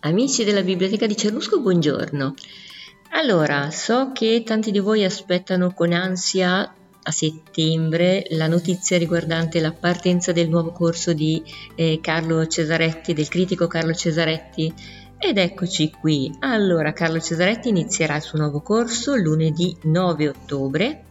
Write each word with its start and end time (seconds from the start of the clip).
Amici 0.00 0.44
della 0.44 0.62
Biblioteca 0.62 1.06
di 1.06 1.16
Cernusco, 1.16 1.60
buongiorno. 1.60 2.34
Allora, 3.12 3.70
so 3.70 4.12
che 4.12 4.42
tanti 4.44 4.70
di 4.70 4.78
voi 4.78 5.04
aspettano 5.04 5.72
con 5.72 5.92
ansia 5.92 6.70
a 7.02 7.10
settembre 7.10 8.26
la 8.30 8.46
notizia 8.46 8.98
riguardante 8.98 9.58
la 9.60 9.72
partenza 9.72 10.32
del 10.32 10.50
nuovo 10.50 10.70
corso 10.72 11.14
di 11.14 11.42
eh, 11.76 11.98
Carlo 12.02 12.46
Cesaretti, 12.46 13.14
del 13.14 13.28
critico 13.28 13.66
Carlo 13.68 13.94
Cesaretti. 13.94 14.70
Ed 15.16 15.38
eccoci 15.38 15.90
qui. 15.90 16.30
Allora, 16.40 16.92
Carlo 16.92 17.20
Cesaretti 17.20 17.70
inizierà 17.70 18.16
il 18.16 18.22
suo 18.22 18.38
nuovo 18.38 18.60
corso 18.60 19.14
lunedì 19.14 19.74
9 19.84 20.28
ottobre 20.28 21.04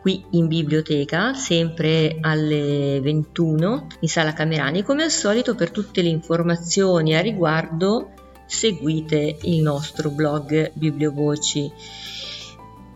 qui 0.00 0.24
in 0.30 0.46
biblioteca, 0.46 1.34
sempre 1.34 2.18
alle 2.20 3.00
21 3.00 3.86
in 4.00 4.08
sala 4.08 4.32
Camerani. 4.32 4.82
Come 4.82 5.02
al 5.02 5.10
solito, 5.10 5.54
per 5.54 5.70
tutte 5.70 6.02
le 6.02 6.08
informazioni 6.08 7.14
a 7.14 7.20
riguardo, 7.20 8.10
seguite 8.46 9.38
il 9.42 9.60
nostro 9.60 10.10
blog 10.10 10.72
Bibliovoci. 10.74 11.70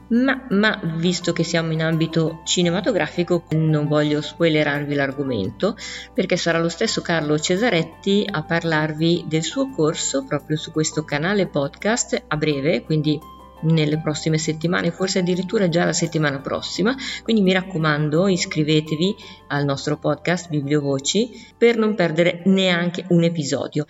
Ma, 0.09 0.47
ma, 0.51 0.79
visto 0.97 1.33
che 1.33 1.43
siamo 1.43 1.73
in 1.73 1.83
ambito 1.83 2.43
cinematografico 2.45 3.45
non 3.53 3.89
voglio 3.89 4.21
spoilerarvi 4.21 4.95
l'argomento 4.95 5.75
perché 6.13 6.37
sarà 6.37 6.59
lo 6.59 6.69
stesso 6.69 7.01
Carlo 7.01 7.39
Cesaretti 7.39 8.27
a 8.31 8.43
parlarvi 8.43 9.25
del 9.27 9.43
suo 9.43 9.71
corso 9.71 10.25
proprio 10.25 10.59
su 10.59 10.71
questo 10.71 11.05
canale 11.05 11.47
podcast 11.47 12.25
a 12.29 12.37
breve, 12.37 12.83
quindi 12.83 13.19
nelle 13.63 13.99
prossime 13.99 14.39
settimane, 14.39 14.91
forse 14.91 15.21
addirittura 15.21 15.69
già 15.69 15.85
la 15.85 15.93
settimana 15.93 16.41
prossima. 16.41 16.95
Quindi 17.23 17.43
mi 17.43 17.53
raccomando, 17.53 18.29
iscrivetevi 18.29 19.15
al 19.49 19.65
nostro 19.65 19.99
podcast 19.99 20.49
Bibliovoci 20.49 21.31
per 21.57 21.77
non 21.77 21.95
perdere 21.95 22.43
neanche 22.47 23.05
un 23.09 23.23
episodio. 23.25 23.87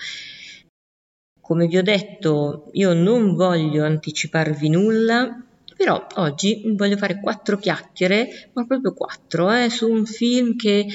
Come 1.40 1.66
vi 1.66 1.77
ho 1.77 1.82
detto, 1.82 2.69
io 2.72 2.92
non 2.92 3.34
voglio 3.34 3.84
anticiparvi 3.84 4.69
nulla, 4.69 5.44
però 5.77 6.06
oggi 6.14 6.62
voglio 6.77 6.97
fare 6.97 7.19
quattro 7.20 7.58
chiacchiere, 7.58 8.50
ma 8.52 8.64
proprio 8.64 8.94
quattro, 8.94 9.52
eh, 9.52 9.69
su 9.69 9.91
un 9.91 10.06
film 10.06 10.54
che 10.54 10.86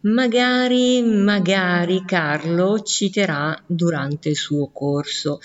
magari, 0.00 1.02
magari 1.02 2.04
Carlo 2.04 2.80
citerà 2.80 3.58
durante 3.66 4.28
il 4.28 4.36
suo 4.36 4.68
corso. 4.72 5.40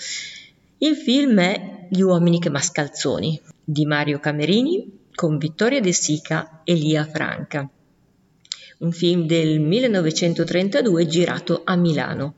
Il 0.78 0.96
film 0.96 1.40
è 1.40 1.71
Gli 1.94 2.00
uomini 2.00 2.40
che 2.40 2.48
mascalzoni 2.48 3.38
di 3.62 3.84
Mario 3.84 4.18
Camerini 4.18 5.10
con 5.14 5.36
Vittoria 5.36 5.78
De 5.78 5.92
Sica 5.92 6.62
e 6.64 6.72
Lia 6.72 7.04
Franca. 7.04 7.68
Un 8.78 8.92
film 8.92 9.26
del 9.26 9.60
1932 9.60 11.06
girato 11.06 11.60
a 11.62 11.76
Milano. 11.76 12.36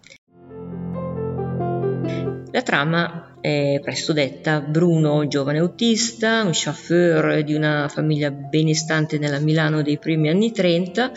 La 2.50 2.62
trama 2.62 3.36
è 3.40 3.78
presto 3.80 4.12
detta. 4.12 4.60
Bruno, 4.60 5.28
giovane 5.28 5.60
autista, 5.60 6.42
un 6.42 6.50
chauffeur 6.52 7.44
di 7.44 7.54
una 7.54 7.86
famiglia 7.86 8.32
benestante 8.32 9.18
nella 9.18 9.38
Milano 9.38 9.82
dei 9.82 9.98
primi 9.98 10.30
anni 10.30 10.50
30, 10.50 11.12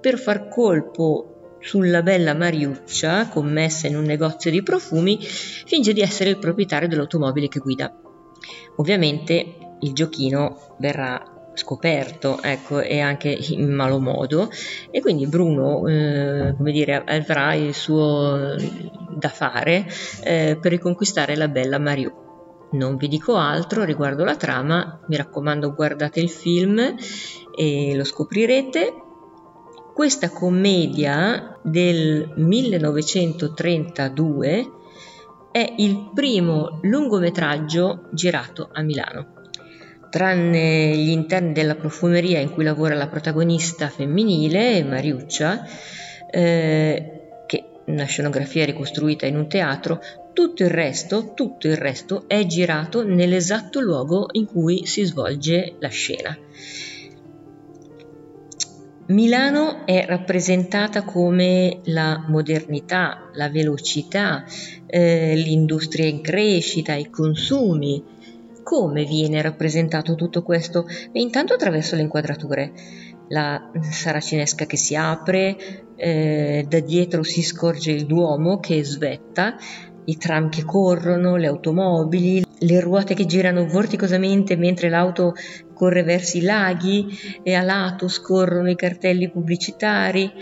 per 0.00 0.18
far 0.18 0.48
colpo 0.48 1.37
sulla 1.60 2.02
bella 2.02 2.34
Mariuccia, 2.34 3.28
commessa 3.28 3.86
in 3.86 3.96
un 3.96 4.04
negozio 4.04 4.50
di 4.50 4.62
profumi, 4.62 5.18
finge 5.20 5.92
di 5.92 6.00
essere 6.00 6.30
il 6.30 6.38
proprietario 6.38 6.88
dell'automobile 6.88 7.48
che 7.48 7.58
guida. 7.58 7.92
Ovviamente 8.76 9.76
il 9.80 9.92
giochino 9.92 10.76
verrà 10.78 11.36
scoperto 11.58 12.40
ecco, 12.40 12.80
e 12.80 13.00
anche 13.00 13.28
in 13.28 13.70
malo 13.72 13.98
modo 13.98 14.48
e 14.90 15.00
quindi 15.00 15.26
Bruno 15.26 15.86
eh, 15.86 16.54
come 16.56 16.70
dire, 16.70 17.02
avrà 17.04 17.54
il 17.54 17.74
suo 17.74 18.54
da 19.16 19.28
fare 19.28 19.86
eh, 20.22 20.56
per 20.60 20.70
riconquistare 20.70 21.36
la 21.36 21.48
bella 21.48 21.78
Mariù. 21.78 22.26
Non 22.70 22.96
vi 22.96 23.08
dico 23.08 23.34
altro 23.34 23.84
riguardo 23.84 24.24
la 24.24 24.36
trama, 24.36 25.00
mi 25.08 25.16
raccomando 25.16 25.74
guardate 25.74 26.20
il 26.20 26.30
film 26.30 26.94
e 27.56 27.96
lo 27.96 28.04
scoprirete. 28.04 28.92
Questa 29.98 30.30
commedia 30.30 31.58
del 31.60 32.30
1932 32.36 34.70
è 35.50 35.74
il 35.78 36.12
primo 36.14 36.78
lungometraggio 36.82 38.06
girato 38.12 38.70
a 38.72 38.82
Milano 38.82 39.32
tranne 40.08 40.96
gli 40.96 41.08
interni 41.08 41.52
della 41.52 41.74
profumeria 41.74 42.38
in 42.38 42.52
cui 42.52 42.62
lavora 42.62 42.94
la 42.94 43.08
protagonista 43.08 43.88
femminile, 43.88 44.84
Mariuccia, 44.84 45.66
eh, 46.30 47.42
che 47.46 47.64
una 47.86 48.04
scenografia 48.04 48.64
ricostruita 48.64 49.26
in 49.26 49.34
un 49.34 49.48
teatro, 49.48 50.00
tutto 50.32 50.62
il 50.62 50.70
resto, 50.70 51.32
tutto 51.34 51.66
il 51.66 51.76
resto 51.76 52.28
è 52.28 52.46
girato 52.46 53.02
nell'esatto 53.02 53.80
luogo 53.80 54.28
in 54.30 54.46
cui 54.46 54.86
si 54.86 55.02
svolge 55.02 55.74
la 55.80 55.88
scena. 55.88 56.38
Milano 59.08 59.86
è 59.86 60.04
rappresentata 60.06 61.02
come 61.02 61.80
la 61.84 62.26
modernità, 62.28 63.30
la 63.32 63.48
velocità, 63.48 64.44
eh, 64.86 65.34
l'industria 65.34 66.06
in 66.06 66.20
crescita, 66.20 66.92
i 66.92 67.08
consumi, 67.08 68.04
come 68.62 69.04
viene 69.04 69.40
rappresentato 69.40 70.14
tutto 70.14 70.42
questo? 70.42 70.86
E 71.10 71.22
intanto 71.22 71.54
attraverso 71.54 71.96
le 71.96 72.02
inquadrature. 72.02 72.72
La 73.28 73.70
saracinesca 73.80 74.66
che 74.66 74.76
si 74.76 74.94
apre, 74.94 75.56
eh, 75.96 76.66
da 76.68 76.80
dietro 76.80 77.22
si 77.22 77.42
scorge 77.42 77.92
il 77.92 78.04
Duomo 78.04 78.60
che 78.60 78.84
svetta, 78.84 79.56
i 80.08 80.16
tram 80.16 80.48
che 80.48 80.64
corrono, 80.64 81.36
le 81.36 81.46
automobili, 81.46 82.44
le 82.60 82.80
ruote 82.80 83.14
che 83.14 83.26
girano 83.26 83.66
vorticosamente 83.66 84.56
mentre 84.56 84.88
l'auto 84.88 85.34
corre 85.74 86.02
verso 86.02 86.38
i 86.38 86.42
laghi 86.42 87.06
e 87.42 87.54
a 87.54 87.62
lato 87.62 88.08
scorrono 88.08 88.70
i 88.70 88.74
cartelli 88.74 89.30
pubblicitari. 89.30 90.32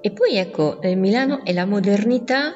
E 0.00 0.10
poi 0.10 0.36
ecco, 0.36 0.80
eh, 0.80 0.94
Milano 0.94 1.44
è 1.44 1.52
la 1.52 1.64
modernità 1.64 2.54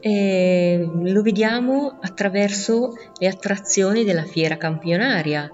e 0.00 0.88
lo 0.94 1.22
vediamo 1.22 1.98
attraverso 2.00 2.92
le 3.18 3.26
attrazioni 3.26 4.04
della 4.04 4.24
fiera 4.24 4.56
campionaria, 4.56 5.50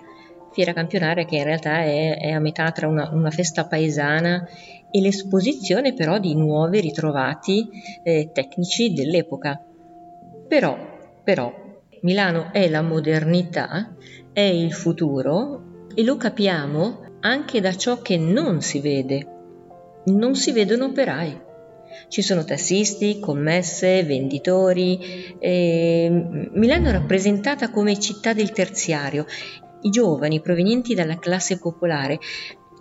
fiera 0.53 0.73
campionaria 0.73 1.25
che 1.25 1.37
in 1.37 1.45
realtà 1.45 1.81
è, 1.81 2.19
è 2.19 2.31
a 2.31 2.41
metà 2.41 2.71
tra 2.73 2.89
una, 2.89 3.09
una, 3.13 3.31
festa 3.31 3.67
paesana 3.67 4.47
e 4.91 5.01
l'esposizione 5.01 5.95
però 5.95 6.19
di 6.19 6.35
nuovi 6.35 6.81
ritrovati 6.81 7.69
eh, 8.03 8.31
tecnici 8.33 8.93
dell'epoca. 8.93 9.61
Però, 10.49 11.21
però, 11.23 11.53
Milano 12.03 12.53
è 12.53 12.69
la 12.69 12.83
modernità, 12.83 13.95
è 14.33 14.41
il 14.41 14.73
futuro 14.73 15.87
e 15.95 16.03
lo 16.03 16.17
capiamo 16.17 17.19
anche 17.21 17.61
da 17.61 17.75
ciò 17.75 18.01
che 18.03 18.17
non 18.17 18.61
si 18.61 18.81
vede. 18.81 19.29
Non 20.07 20.35
si 20.35 20.53
vedono 20.53 20.87
operai 20.87 21.45
ci 22.09 22.23
sono 22.23 22.45
tassisti, 22.45 23.19
commesse, 23.21 24.05
venditori. 24.05 25.35
Eh, 25.39 26.09
Milano 26.53 26.89
è 26.89 26.93
rappresentata 26.93 27.71
come 27.71 27.99
città 27.99 28.33
del 28.33 28.53
terziario. 28.53 29.27
I 29.83 29.91
giovani 29.91 30.41
provenienti 30.41 30.95
dalla 30.95 31.19
classe 31.19 31.59
popolare 31.59 32.19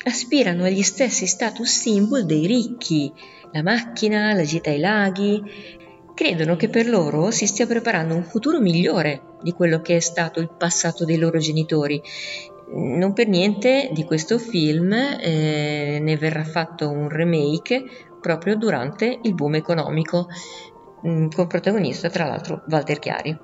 aspirano 0.05 0.65
agli 0.65 0.81
stessi 0.81 1.25
status 1.25 1.69
symbol 1.69 2.25
dei 2.25 2.45
ricchi, 2.45 3.11
la 3.51 3.61
macchina, 3.61 4.33
la 4.33 4.43
gita 4.43 4.69
ai 4.69 4.79
laghi. 4.79 5.41
Credono 6.13 6.55
che 6.55 6.69
per 6.69 6.87
loro 6.87 7.31
si 7.31 7.47
stia 7.47 7.65
preparando 7.65 8.13
un 8.13 8.23
futuro 8.23 8.59
migliore 8.59 9.37
di 9.41 9.51
quello 9.51 9.81
che 9.81 9.95
è 9.95 9.99
stato 9.99 10.39
il 10.39 10.51
passato 10.55 11.05
dei 11.05 11.17
loro 11.17 11.39
genitori. 11.39 12.01
Non 12.75 13.13
per 13.13 13.27
niente 13.27 13.89
di 13.91 14.03
questo 14.03 14.37
film 14.37 14.93
eh, 14.93 15.99
ne 15.99 16.17
verrà 16.17 16.43
fatto 16.43 16.89
un 16.89 17.09
remake 17.09 17.83
proprio 18.21 18.55
durante 18.55 19.19
il 19.21 19.33
boom 19.33 19.55
economico, 19.55 20.27
mm, 21.05 21.29
con 21.29 21.47
protagonista 21.47 22.09
tra 22.09 22.25
l'altro 22.25 22.63
Walter 22.67 22.99
Chiari. 22.99 23.37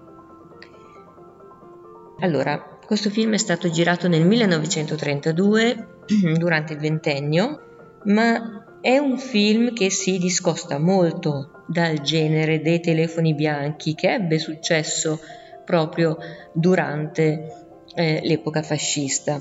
Allora, 2.19 2.77
questo 2.85 3.09
film 3.09 3.33
è 3.33 3.37
stato 3.37 3.69
girato 3.69 4.07
nel 4.07 4.25
1932 4.25 5.87
durante 6.37 6.73
il 6.73 6.79
ventennio, 6.79 7.99
ma 8.05 8.63
è 8.81 8.97
un 8.97 9.17
film 9.17 9.73
che 9.73 9.89
si 9.89 10.17
discosta 10.17 10.79
molto 10.79 11.63
dal 11.67 12.01
genere 12.01 12.61
dei 12.61 12.79
telefoni 12.79 13.33
bianchi 13.33 13.93
che 13.93 14.13
ebbe 14.13 14.39
successo 14.39 15.19
proprio 15.65 16.17
durante 16.53 17.47
eh, 17.93 18.21
l'epoca 18.23 18.61
fascista. 18.61 19.35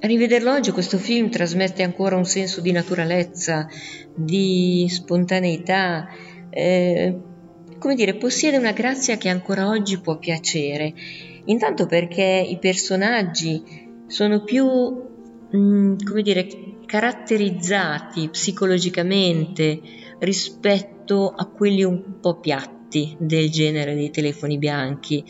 A 0.00 0.06
rivederlo 0.06 0.52
oggi 0.52 0.72
questo 0.72 0.98
film 0.98 1.30
trasmette 1.30 1.82
ancora 1.82 2.16
un 2.16 2.24
senso 2.24 2.60
di 2.60 2.72
naturalezza, 2.72 3.68
di 4.14 4.86
spontaneità, 4.88 6.08
eh, 6.50 7.18
come 7.78 7.94
dire, 7.94 8.14
possiede 8.14 8.56
una 8.56 8.72
grazia 8.72 9.16
che 9.16 9.28
ancora 9.28 9.68
oggi 9.68 10.00
può 10.00 10.18
piacere. 10.18 10.92
Intanto 11.46 11.86
perché 11.86 12.46
i 12.48 12.58
personaggi 12.58 13.62
sono 14.06 14.42
più, 14.42 14.66
mh, 14.66 15.56
mm, 15.56 15.96
come 16.04 16.22
dire, 16.22 16.46
caratterizzati 16.92 18.28
psicologicamente, 18.28 19.80
rispetto 20.18 21.32
a 21.34 21.46
quelli 21.46 21.82
un 21.84 22.20
po' 22.20 22.38
piatti 22.38 23.16
del 23.18 23.50
genere 23.50 23.94
dei 23.94 24.10
telefoni 24.10 24.58
bianchi. 24.58 25.24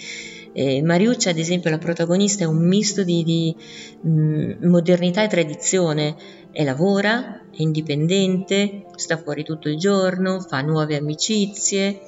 Eh, 0.52 0.82
Mariuccia, 0.82 1.30
ad 1.30 1.38
esempio, 1.38 1.70
la 1.70 1.78
protagonista 1.78 2.42
è 2.42 2.48
un 2.48 2.66
misto 2.66 3.04
di, 3.04 3.22
di 3.22 3.54
mh, 4.00 4.10
mm, 4.10 4.66
modernità 4.68 5.22
e 5.22 5.28
tradizione. 5.28 6.16
E 6.50 6.64
lavora, 6.64 7.42
è 7.52 7.62
indipendente, 7.62 8.86
sta 8.96 9.16
fuori 9.16 9.44
tutto 9.44 9.68
il 9.68 9.78
giorno, 9.78 10.40
fa 10.40 10.62
nuove 10.62 10.96
amicizie. 10.96 12.00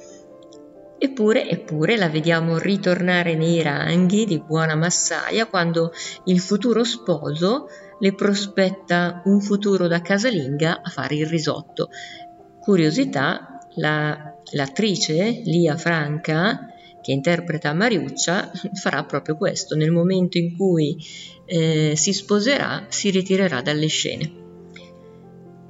Eppure, 0.97 1.49
eppure 1.49 1.97
la 1.97 2.09
vediamo 2.09 2.57
ritornare 2.57 3.35
nei 3.35 3.61
ranghi 3.61 4.25
di 4.25 4.39
buona 4.39 4.75
massaia 4.75 5.45
quando 5.45 5.91
il 6.25 6.39
futuro 6.39 6.83
sposo 6.83 7.67
le 7.99 8.13
prospetta 8.13 9.21
un 9.25 9.41
futuro 9.41 9.87
da 9.87 10.01
casalinga 10.01 10.81
a 10.81 10.89
fare 10.89 11.15
il 11.15 11.27
risotto. 11.27 11.89
Curiosità, 12.59 13.59
la, 13.75 14.35
l'attrice 14.51 15.41
Lia 15.45 15.75
Franca, 15.75 16.69
che 17.01 17.11
interpreta 17.11 17.73
Mariuccia, 17.73 18.51
farà 18.73 19.03
proprio 19.03 19.37
questo. 19.37 19.75
Nel 19.75 19.91
momento 19.91 20.37
in 20.37 20.55
cui 20.55 20.97
eh, 21.45 21.93
si 21.95 22.13
sposerà, 22.13 22.85
si 22.87 23.09
ritirerà 23.09 23.61
dalle 23.61 23.87
scene. 23.87 24.44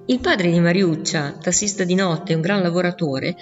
Il 0.08 0.20
padre 0.20 0.52
di 0.52 0.60
Mariuccia, 0.60 1.32
tassista 1.32 1.84
di 1.84 1.96
notte, 1.96 2.36
un 2.36 2.42
gran 2.42 2.62
lavoratore, 2.62 3.36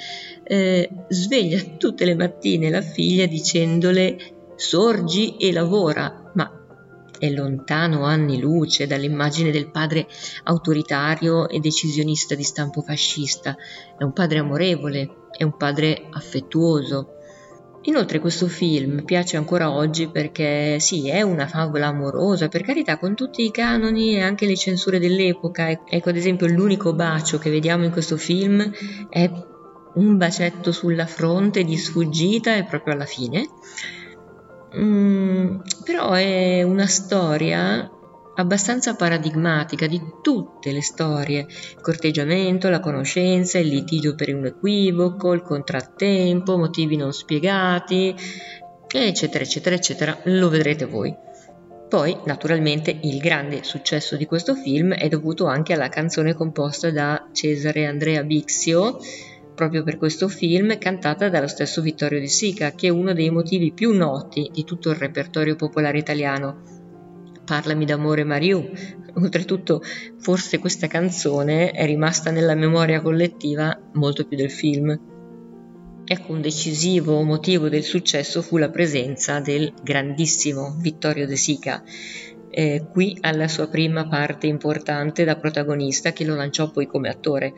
eh, 0.44 0.90
sveglia 1.10 1.60
tutte 1.78 2.06
le 2.06 2.16
mattine 2.16 2.70
la 2.70 2.82
figlia 2.82 3.26
dicendole 3.26 4.18
sorgi 4.56 5.36
e 5.36 5.52
lavora, 5.52 6.32
ma 6.36 6.50
è 7.20 7.30
lontano 7.30 8.06
anni 8.06 8.40
luce 8.40 8.88
dall'immagine 8.88 9.52
del 9.52 9.72
padre 9.72 10.08
autoritario 10.44 11.50
e 11.50 11.60
decisionista 11.60 12.34
di 12.34 12.44
stampo 12.44 12.82
fascista. 12.82 13.58
È 13.98 14.04
un 14.04 14.14
padre 14.14 14.40
amorevole, 14.40 15.10
è 15.36 15.44
un 15.44 15.58
padre 15.58 16.08
affettuoso. 16.12 17.18
Inoltre 17.86 18.20
questo 18.20 18.48
film 18.48 19.04
piace 19.04 19.36
ancora 19.36 19.70
oggi 19.72 20.08
perché 20.08 20.80
sì, 20.80 21.10
è 21.10 21.22
una 21.22 21.48
favola 21.48 21.88
amorosa, 21.88 22.48
per 22.48 22.64
carità, 22.64 22.98
con 22.98 23.14
tutti 23.14 23.44
i 23.44 23.52
canoni 23.52 24.16
e 24.16 24.22
anche 24.22 24.46
le 24.46 24.56
censure 24.56 25.00
dell'epoca. 25.00 25.70
Ecco, 25.70 26.10
ad 26.10 26.16
esempio, 26.16 26.48
l'unico 26.48 26.94
bacio 26.94 27.40
che 27.40 27.50
vediamo 27.50 27.84
in 27.84 27.92
questo 27.92 28.16
film 28.16 28.72
è 29.10 29.30
un 29.96 30.18
bacetto 30.18 30.72
sulla 30.72 31.06
fronte 31.06 31.64
di 31.64 31.78
sfuggita 31.78 32.56
e 32.56 32.64
proprio 32.64 32.94
alla 32.94 33.06
fine. 33.06 33.50
Mm, 34.78 35.58
però 35.84 36.14
è 36.14 36.64
una 36.64 36.88
storia 36.88 37.90
abbastanza 38.36 38.96
paradigmatica 38.96 39.88
di 39.88 40.02
tutte 40.22 40.72
le 40.72 40.82
storie, 40.82 41.42
il 41.42 41.82
corteggiamento, 41.82 42.70
la 42.70 42.80
conoscenza, 42.80 43.60
il 43.60 43.68
litigio 43.68 44.16
per 44.16 44.34
un 44.34 44.46
equivoco, 44.46 45.34
il 45.34 45.42
contrattempo, 45.42 46.58
motivi 46.58 46.96
non 46.96 47.14
spiegati, 47.14 48.16
eccetera, 48.88 49.44
eccetera, 49.44 49.76
eccetera, 49.76 50.20
lo 50.26 50.50
vedrete 50.50 50.86
voi. 50.86 51.16
Poi, 51.88 52.18
naturalmente, 52.26 52.98
il 53.04 53.20
grande 53.20 53.64
successo 53.64 54.16
di 54.16 54.26
questo 54.26 54.56
film 54.56 54.94
è 54.94 55.08
dovuto 55.10 55.46
anche 55.46 55.74
alla 55.74 55.90
canzone 55.90 56.34
composta 56.34 56.90
da 56.90 57.30
Cesare 57.32 57.86
Andrea 57.86 58.24
Bixio, 58.24 58.98
proprio 59.54 59.84
per 59.84 59.98
questo 59.98 60.28
film, 60.28 60.80
cantata 60.80 61.30
dallo 61.30 61.48
stesso 61.48 61.82
Vittorio 61.82 62.20
De 62.20 62.26
Sica, 62.26 62.72
che 62.72 62.88
è 62.88 62.90
uno 62.90 63.14
dei 63.14 63.30
motivi 63.30 63.72
più 63.72 63.94
noti 63.96 64.50
di 64.52 64.64
tutto 64.64 64.90
il 64.90 64.96
repertorio 64.96 65.56
popolare 65.56 66.00
italiano. 66.00 66.83
Parlami 67.46 67.86
d'amore 67.86 68.24
Mariù. 68.24 68.70
Oltretutto, 69.16 69.82
forse 70.20 70.60
questa 70.60 70.88
canzone 70.88 71.72
è 71.72 71.86
rimasta 71.86 72.32
nella 72.32 72.56
memoria 72.56 73.02
collettiva 73.02 73.78
molto 73.94 74.26
più 74.26 74.38
del 74.38 74.52
film. 74.52 75.00
Ecco, 76.06 76.34
un 76.34 76.42
decisivo 76.42 77.22
motivo 77.22 77.70
del 77.70 77.84
successo 77.84 78.42
fu 78.42 78.58
la 78.58 78.70
presenza 78.70 79.40
del 79.40 79.74
grandissimo 79.82 80.76
Vittorio 80.80 81.26
De 81.26 81.38
Sica, 81.38 81.84
eh, 82.56 82.86
qui 82.92 83.18
alla 83.22 83.48
sua 83.48 83.68
prima 83.68 84.08
parte 84.08 84.46
importante 84.46 85.24
da 85.24 85.38
protagonista 85.38 86.12
che 86.12 86.24
lo 86.24 86.36
lanciò 86.36 86.70
poi 86.70 86.86
come 86.86 87.10
attore, 87.10 87.54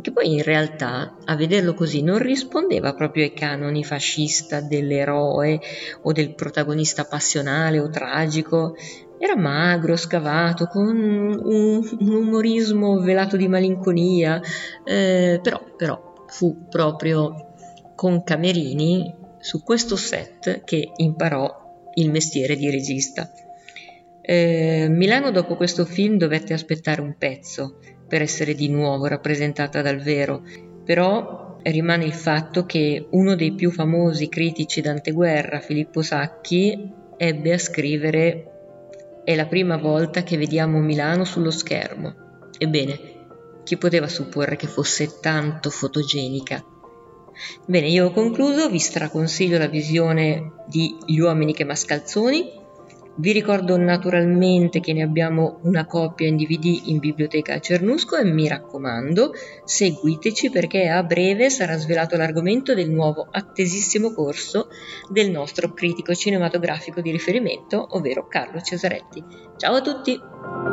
che 0.00 0.10
poi 0.10 0.32
in 0.32 0.42
realtà 0.42 1.18
a 1.24 1.36
vederlo 1.36 1.72
così 1.72 2.02
non 2.02 2.18
rispondeva 2.18 2.94
proprio 2.94 3.22
ai 3.24 3.32
canoni 3.32 3.84
fascista 3.84 4.60
dell'eroe 4.60 5.60
o 6.02 6.12
del 6.12 6.34
protagonista 6.34 7.04
passionale 7.04 7.78
o 7.78 7.90
tragico, 7.90 8.74
era 9.22 9.36
magro, 9.36 9.96
scavato, 9.96 10.66
con 10.66 10.86
un, 10.96 11.96
un 11.98 12.14
umorismo 12.14 13.00
velato 13.00 13.36
di 13.36 13.48
malinconia, 13.48 14.40
eh, 14.82 15.38
però, 15.42 15.62
però 15.76 16.24
fu 16.26 16.68
proprio 16.70 17.52
con 17.94 18.24
Camerini 18.24 19.14
su 19.38 19.62
questo 19.62 19.96
set 19.96 20.64
che 20.64 20.92
imparò 20.96 21.90
il 21.96 22.10
mestiere 22.10 22.56
di 22.56 22.70
regista. 22.70 23.30
Eh, 24.22 24.86
Milano 24.88 25.30
dopo 25.30 25.54
questo 25.54 25.84
film 25.84 26.16
dovette 26.16 26.54
aspettare 26.54 27.02
un 27.02 27.14
pezzo 27.18 27.78
per 28.08 28.22
essere 28.22 28.54
di 28.54 28.70
nuovo 28.70 29.04
rappresentata 29.06 29.82
dal 29.82 29.98
vero, 29.98 30.42
però 30.82 31.58
rimane 31.62 32.06
il 32.06 32.14
fatto 32.14 32.64
che 32.64 33.06
uno 33.10 33.34
dei 33.34 33.52
più 33.52 33.70
famosi 33.70 34.30
critici 34.30 34.80
d'anteguerra, 34.80 35.60
Filippo 35.60 36.00
Sacchi, 36.00 36.90
ebbe 37.18 37.52
a 37.52 37.58
scrivere 37.58 38.49
è 39.24 39.34
la 39.34 39.46
prima 39.46 39.76
volta 39.76 40.22
che 40.22 40.36
vediamo 40.36 40.80
Milano 40.80 41.24
sullo 41.24 41.50
schermo. 41.50 42.14
Ebbene, 42.58 42.98
chi 43.64 43.76
poteva 43.76 44.08
supporre 44.08 44.56
che 44.56 44.66
fosse 44.66 45.20
tanto 45.20 45.70
fotogenica? 45.70 46.64
Bene, 47.66 47.88
io 47.88 48.06
ho 48.06 48.10
concluso, 48.10 48.68
vi 48.68 48.78
straconsiglio 48.78 49.58
la 49.58 49.68
visione 49.68 50.52
di 50.66 50.96
Gli 51.06 51.18
uomini 51.18 51.54
che 51.54 51.64
mascalzoni 51.64 52.58
vi 53.16 53.32
ricordo 53.32 53.76
naturalmente 53.76 54.80
che 54.80 54.92
ne 54.92 55.02
abbiamo 55.02 55.58
una 55.62 55.84
copia 55.84 56.26
in 56.26 56.36
DVD 56.36 56.82
in 56.84 56.98
biblioteca 56.98 57.54
a 57.54 57.60
Cernusco 57.60 58.16
e 58.16 58.24
mi 58.24 58.48
raccomando, 58.48 59.32
seguiteci 59.64 60.50
perché 60.50 60.88
a 60.88 61.02
breve 61.02 61.50
sarà 61.50 61.76
svelato 61.76 62.16
l'argomento 62.16 62.74
del 62.74 62.90
nuovo 62.90 63.26
attesissimo 63.30 64.12
corso 64.12 64.68
del 65.08 65.30
nostro 65.30 65.72
critico 65.72 66.14
cinematografico 66.14 67.00
di 67.00 67.10
riferimento, 67.10 67.86
ovvero 67.90 68.26
Carlo 68.26 68.60
Cesaretti. 68.60 69.22
Ciao 69.56 69.74
a 69.74 69.80
tutti! 69.82 70.69